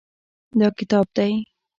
[0.59, 1.31] دا کتاب دی.